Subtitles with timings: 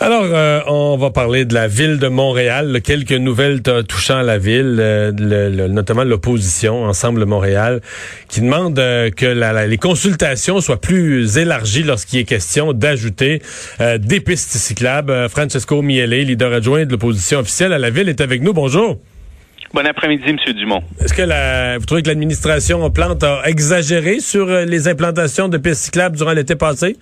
[0.00, 2.80] Alors, euh, on va parler de la ville de Montréal.
[2.84, 7.80] Quelques nouvelles touchant la ville, euh, le- le- notamment l'opposition, Ensemble Montréal,
[8.28, 13.42] qui demande euh, que la- la- les consultations soient plus élargies lorsqu'il est question d'ajouter
[13.80, 15.28] euh, des pistes cyclables.
[15.28, 18.52] Francesco Miele, leader adjoint de l'opposition officielle à la ville, est avec nous.
[18.52, 18.98] Bonjour.
[19.74, 20.36] Bon après-midi, M.
[20.54, 20.82] Dumont.
[21.00, 25.82] Est-ce que la, vous trouvez que l'administration Plante a exagéré sur les implantations de pistes
[25.82, 26.96] cyclables durant l'été passé?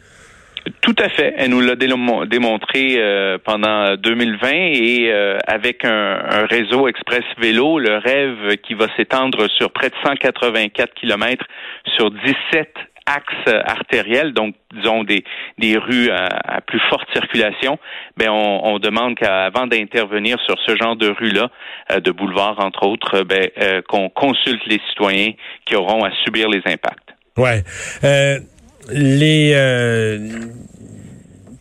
[0.80, 1.34] Tout à fait.
[1.36, 7.78] Elle nous l'a démo- démontré euh, pendant 2020 et euh, avec un, réseau express vélo,
[7.78, 11.46] le rêve qui va s'étendre sur près de 184 kilomètres
[11.96, 12.74] sur 17
[13.08, 15.22] axes artériels, donc disons des,
[15.58, 17.78] des rues à, plus forte circulation,
[18.16, 21.48] ben on, demande qu'avant d'intervenir sur ce genre de rue-là,
[21.92, 23.48] euh, de boulevard entre autres, ben,
[23.88, 25.30] qu'on consulte les citoyens
[25.66, 27.14] qui auront à subir les impacts.
[27.36, 27.62] Ouais.
[28.88, 30.18] Les euh,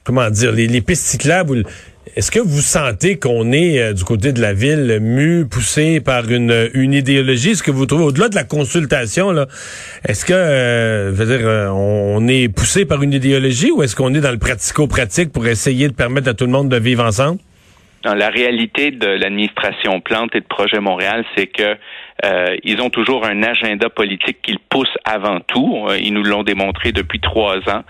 [0.06, 1.64] comment dire les, pistes cyclables.
[2.16, 6.30] Est-ce que vous sentez qu'on est euh, du côté de la ville mu poussé par
[6.30, 7.52] une, idéologie?
[7.52, 9.48] Est-ce que vous trouvez au-delà de la consultation là
[10.08, 14.32] Est-ce que euh, euh, on, est poussé par une idéologie ou est-ce qu'on est dans
[14.32, 17.40] le pratico-pratique pour essayer de permettre à tout le monde de vivre ensemble?
[18.06, 21.76] Non, la réalité de l'administration Plante et de Projet Montréal, c'est que
[22.24, 25.86] euh, ils ont toujours un agenda politique qu'ils poussent avant tout.
[25.90, 27.84] Euh, Ils nous l'ont démontré depuis trois ans.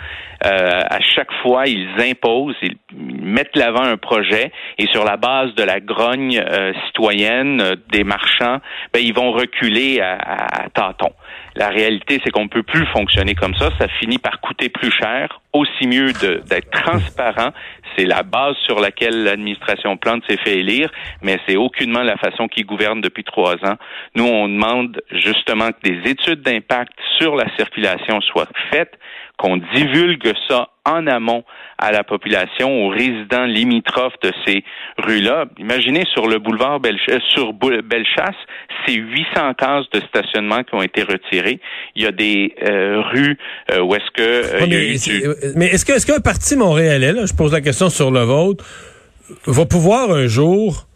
[0.45, 2.75] Euh, à chaque fois, ils imposent, ils
[3.21, 8.03] mettent l'avant un projet et sur la base de la grogne euh, citoyenne euh, des
[8.03, 8.59] marchands,
[8.93, 11.13] ben, ils vont reculer à, à, à tâtons.
[11.55, 13.69] La réalité, c'est qu'on ne peut plus fonctionner comme ça.
[13.79, 15.39] Ça finit par coûter plus cher.
[15.53, 17.51] Aussi mieux d'être transparent.
[17.95, 22.49] C'est la base sur laquelle l'administration Plante s'est fait élire, mais c'est aucunement la façon
[22.49, 23.77] qu'ils gouvernent depuis trois ans.
[24.15, 28.93] Nous, on demande justement que des études d'impact sur la circulation soient faites,
[29.37, 31.43] qu'on divulgue ça en amont
[31.77, 34.63] à la population, aux résidents limitrophes de ces
[34.97, 35.45] rues-là.
[35.57, 38.35] Imaginez sur le boulevard euh, sur Bellechasse,
[38.85, 41.59] c'est 800 cases de stationnement qui ont été retirées.
[41.95, 43.37] Il y a des euh, rues
[43.71, 45.65] euh, où est-ce que euh, Ouais, il y a mais eu c'est- du- euh, mais
[45.65, 48.63] est-ce que est-ce qu'un parti montréalais, là, je pose la question sur le vôtre,
[49.47, 50.87] va pouvoir un jour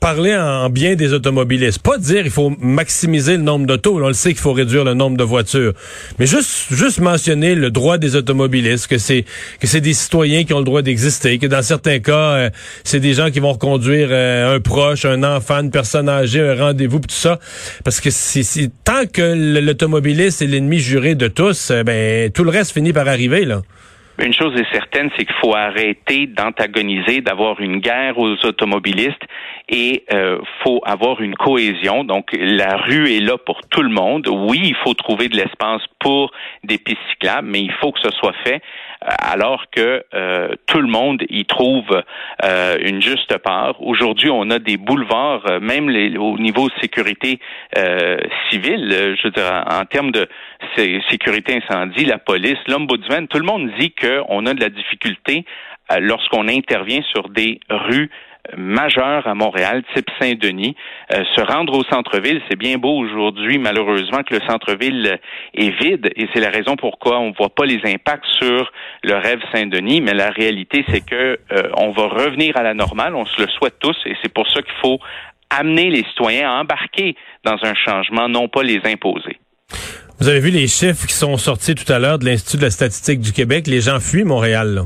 [0.00, 4.12] parler en bien des automobilistes, pas dire il faut maximiser le nombre d'autos, on le
[4.14, 5.72] sait qu'il faut réduire le nombre de voitures,
[6.18, 9.24] mais juste juste mentionner le droit des automobilistes, que c'est
[9.58, 12.50] que c'est des citoyens qui ont le droit d'exister, que dans certains cas euh,
[12.84, 16.54] c'est des gens qui vont reconduire euh, un proche, un enfant, une personne âgée, un
[16.54, 17.38] rendez-vous tout ça,
[17.82, 22.50] parce que c'est- tant que l'automobiliste est l'ennemi juré de tous, euh, ben tout le
[22.50, 23.62] reste finit par arriver là.
[24.18, 29.22] Une chose est certaine, c'est qu'il faut arrêter d'antagoniser, d'avoir une guerre aux automobilistes
[29.68, 32.02] et euh, faut avoir une cohésion.
[32.02, 34.26] Donc la rue est là pour tout le monde.
[34.28, 36.32] Oui, il faut trouver de l'espace pour
[36.64, 38.62] des pistes cyclables, mais il faut que ce soit fait
[39.00, 42.02] alors que euh, tout le monde y trouve
[42.44, 43.80] euh, une juste part.
[43.80, 47.38] Aujourd'hui, on a des boulevards, euh, même au niveau sécurité
[47.76, 48.16] euh,
[48.50, 50.26] civile, euh, je veux dire, en, termes de
[50.76, 55.44] sé- sécurité incendie, la police, l'ombudsman, tout le monde dit qu'on a de la difficulté
[55.92, 58.10] euh, lorsqu'on intervient sur des rues
[58.56, 60.76] majeures à Montréal, type Saint-Denis.
[61.12, 65.16] Euh, se rendre au centre-ville, c'est bien beau aujourd'hui, malheureusement, que le centre-ville euh,
[65.54, 68.70] est vide et c'est la raison pourquoi on ne voit pas les impacts sur
[69.02, 73.14] le rêve Saint-Denis, mais la réalité, c'est que euh, on va revenir à la normale,
[73.14, 74.98] on se le souhaite tous et c'est pour ça qu'il faut
[75.50, 77.14] amener les citoyens à embarquer
[77.44, 79.38] dans un changement, non pas les imposer.
[80.18, 82.70] Vous avez vu les chiffres qui sont sortis tout à l'heure de l'Institut de la
[82.70, 83.66] statistique du Québec?
[83.66, 84.84] Les gens fuient Montréal.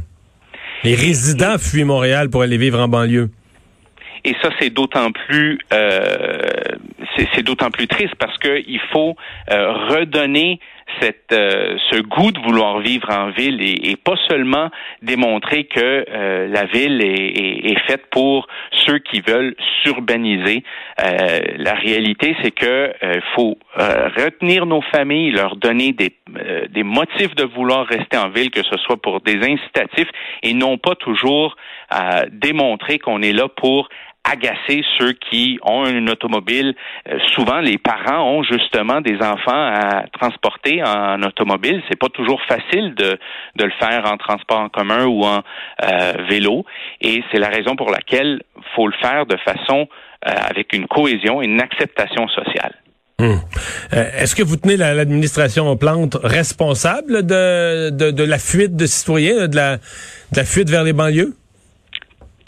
[0.82, 3.30] Les résidents fuient Montréal pour aller vivre en banlieue.
[4.24, 6.40] Et ça, c'est d'autant plus euh,
[7.34, 9.16] c'est d'autant plus triste parce que il faut
[9.50, 10.60] euh, redonner
[11.00, 14.70] cette, euh, ce goût de vouloir vivre en ville et, et pas seulement
[15.02, 18.48] démontrer que euh, la ville est, est, est, faite pour
[18.86, 20.62] ceux qui veulent s'urbaniser.
[21.00, 26.82] Euh, la réalité, c'est que euh, faut retenir nos familles, leur donner des, euh, des
[26.82, 30.10] motifs de vouloir rester en ville, que ce soit pour des incitatifs
[30.42, 31.56] et non pas toujours
[32.30, 33.88] démontrer qu'on est là pour
[34.30, 36.74] agacer ceux qui ont une automobile.
[37.08, 41.82] Euh, souvent, les parents ont justement des enfants à transporter en automobile.
[41.88, 43.18] C'est pas toujours facile de,
[43.58, 45.40] le faire en transport en commun ou en
[45.82, 46.64] euh, vélo.
[47.00, 48.42] Et c'est la raison pour laquelle
[48.74, 49.88] faut le faire de façon
[50.26, 52.74] euh, avec une cohésion et une acceptation sociale.
[53.18, 53.38] Hum.
[53.92, 60.44] Est-ce que vous tenez l'administration Plante responsable de, la fuite de citoyens, la, de la
[60.44, 61.34] fuite vers les banlieues?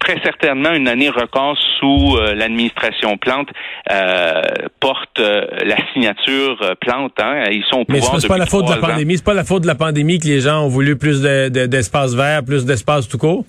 [0.03, 3.49] Très certainement une année record sous euh, l'administration Plante
[3.91, 4.43] euh,
[4.81, 7.13] porte euh, la signature Plante.
[7.19, 7.45] Hein.
[7.51, 9.17] Ils sont au Mais c'est pas la faute de la pandémie.
[9.17, 12.45] C'est pas la faute de la pandémie que les gens ont voulu plus d'espace vert,
[12.45, 13.45] plus d'espace tout court?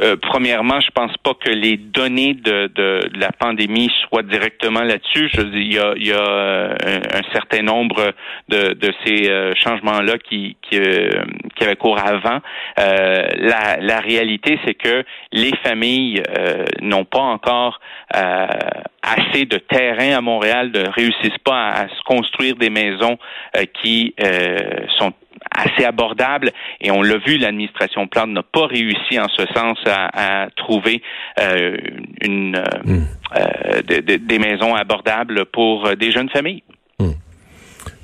[0.00, 5.28] Euh, premièrement, je pense pas que les données de, de, la pandémie soient directement là-dessus.
[5.32, 6.74] Je il y a, il y a euh,
[7.12, 8.12] un, certain nombre
[8.48, 12.40] de, de ces euh, changements-là qui, qui, qui, avaient cours avant.
[12.76, 16.22] la, la réalité, c'est que les familles
[16.80, 17.80] n'ont pas encore
[18.12, 23.18] assez de terrain à Montréal, ne réussissent pas à, se construire des maisons
[23.82, 24.14] qui
[24.98, 25.12] sont
[25.50, 30.48] assez abordable et on l'a vu, l'administration Plante n'a pas réussi en ce sens à,
[30.56, 31.02] trouver
[31.40, 31.76] euh,
[32.22, 33.06] une, euh, hmm.
[33.36, 33.82] euh,
[34.18, 36.62] des maisons abordables pour des jeunes familles.
[36.98, 37.12] Hmm.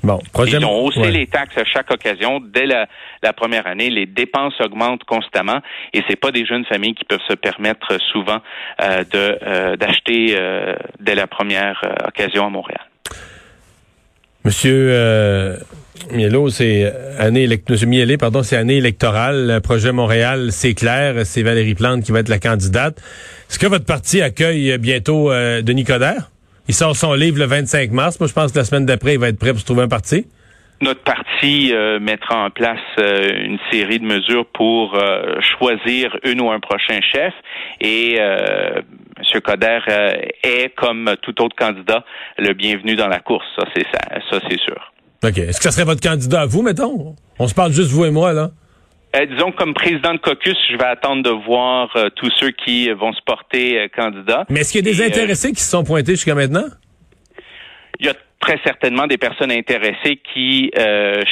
[0.03, 2.39] Bon, Ils ont haussé les taxes à chaque occasion.
[2.39, 2.87] Dès la,
[3.33, 5.59] première année, les dépenses augmentent constamment
[5.93, 8.39] et c'est pas des jeunes familles qui peuvent se permettre souvent
[8.79, 10.35] de d'acheter
[10.99, 12.81] dès la première occasion à Montréal.
[14.43, 15.59] Monsieur
[16.11, 19.47] Mielo, c'est année Monsieur pardon, c'est année électorale.
[19.47, 22.97] Le projet Montréal, c'est clair, c'est Valérie Plante qui va être la candidate.
[23.49, 26.29] Est-ce que votre parti accueille bientôt euh, Denis Coderre?
[26.67, 28.19] Il sort son livre le 25 mars.
[28.19, 29.87] Moi, je pense que la semaine d'après, il va être prêt pour se trouver un
[29.89, 30.25] parti.
[30.79, 34.97] Notre parti euh, mettra en place euh, une série de mesures pour
[35.57, 37.33] choisir une ou un prochain chef
[37.81, 39.41] et M.
[39.43, 39.79] Coder
[40.43, 42.03] est, comme tout autre candidat,
[42.37, 43.45] le bienvenu dans la course.
[43.57, 44.90] Ça, c'est ça, ça c'est sûr.
[45.23, 45.37] OK.
[45.37, 47.15] Est-ce que ça serait votre candidat à vous, mettons?
[47.39, 48.51] On se parle juste vous et moi, là.
[49.15, 52.89] Euh, disons comme président de caucus, je vais attendre de voir euh, tous ceux qui
[52.91, 54.45] vont se porter euh, candidats.
[54.49, 56.63] Mais est-ce qu'il y a des intéressés qui se sont pointés jusqu'à maintenant?
[57.99, 60.71] Il y a très certainement des personnes intéressées qui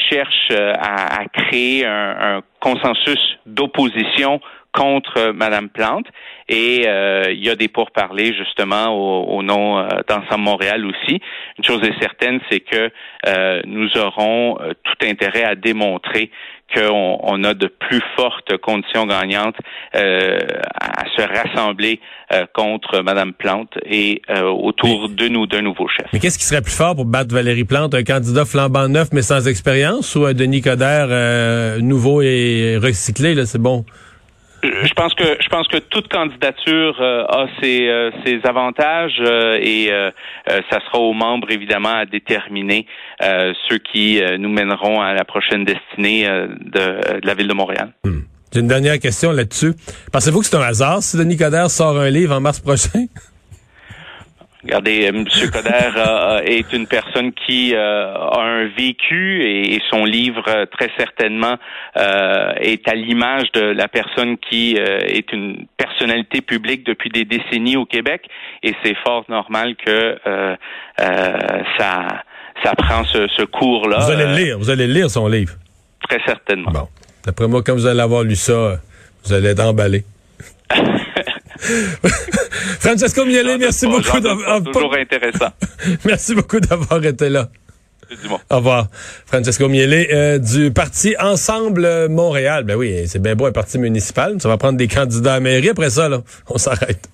[0.09, 4.39] cherchent à, créer un consensus d'opposition
[4.73, 6.05] contre euh, Madame Plante
[6.47, 11.21] et euh, il y a des pourparlers justement au, nom euh, d'Ensemble Montréal aussi.
[11.57, 12.91] Une chose est certaine, c'est que
[13.65, 16.31] nous aurons tout intérêt à démontrer
[16.73, 19.55] qu'on on a de plus fortes conditions gagnantes
[19.93, 21.99] à se rassembler
[22.53, 26.07] contre Madame Plante et autour de nous d'un nouveau chef.
[26.13, 29.21] Mais qu'est-ce qui serait plus fort pour battre Valérie Plante, un candidat flambant neuf mais
[29.21, 33.85] sans expérience ou un Denis Coderre nouveau et recyclé là, c'est bon?
[34.63, 39.57] Je pense que je pense que toute candidature euh, a ses, euh, ses avantages euh,
[39.61, 39.89] et
[40.69, 42.85] ça sera aux membres évidemment à déterminer
[43.21, 47.93] ceux qui nous mèneront à la prochaine destinée de, la ville de Montréal.
[48.03, 48.21] Hmm.
[48.53, 49.73] J'ai une dernière question là-dessus.
[50.11, 53.05] Pensez-vous que c'est un hasard si Denis Coderre sort un livre en mars prochain?
[54.63, 55.25] Regardez, M.
[55.53, 61.55] Coder est une personne qui euh, a un vécu et, son livre euh, très certainement
[61.95, 67.77] euh, est à l'image de la personne qui est une personnalité publique depuis des décennies
[67.77, 68.27] au Québec
[68.61, 70.17] et c'est fort normal que
[71.77, 72.23] ça
[72.63, 73.99] ça prend ce, cours-là.
[73.99, 75.53] Vous allez le lire, vous allez lire son livre.
[76.09, 76.71] Très certainement.
[76.71, 76.87] Bon,
[77.25, 78.81] d'après moi, quand vous allez avoir lu ça,
[79.23, 80.03] vous allez être emballé.
[82.79, 84.63] Francesco Miele, merci beaucoup d'avoir...
[84.63, 85.49] Toujours intéressant.
[86.05, 87.49] merci beaucoup d'avoir été là.
[88.49, 88.87] Au revoir.
[89.25, 92.63] Francesco Miele euh, du parti Ensemble Montréal.
[92.63, 94.41] Ben oui, c'est bien beau un parti municipal.
[94.41, 96.23] Ça va prendre des candidats à mairie après ça, là.
[96.49, 97.07] On s'arrête.